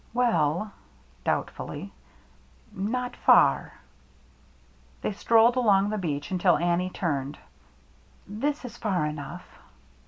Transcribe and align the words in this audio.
"Well," 0.23 0.73
doubtfully," 1.23 1.93
not 2.91 3.15
far." 3.15 3.73
They 5.03 5.11
strolled 5.11 5.55
along 5.57 5.91
the 5.91 5.99
beach 5.99 6.31
until 6.31 6.57
Annie 6.57 6.89
turned." 6.89 7.37
This 8.27 8.65
is 8.65 8.77
far 8.77 9.05
enough." 9.05 9.47